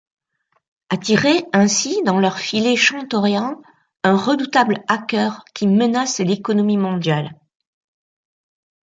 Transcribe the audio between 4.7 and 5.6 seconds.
hacker